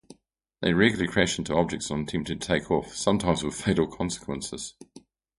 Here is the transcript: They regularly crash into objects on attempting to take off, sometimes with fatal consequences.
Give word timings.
They 0.63 0.73
regularly 0.73 1.11
crash 1.11 1.37
into 1.37 1.53
objects 1.53 1.91
on 1.91 1.99
attempting 1.99 2.39
to 2.39 2.47
take 2.47 2.71
off, 2.71 2.95
sometimes 2.95 3.43
with 3.43 3.53
fatal 3.53 3.85
consequences. 3.85 4.73